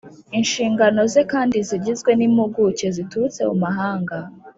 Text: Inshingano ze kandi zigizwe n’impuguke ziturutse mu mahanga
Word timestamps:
Inshingano 0.39 0.99
ze 1.11 1.21
kandi 1.31 1.57
zigizwe 1.67 2.11
n’impuguke 2.15 2.85
ziturutse 2.95 3.41
mu 3.49 3.55
mahanga 3.63 4.17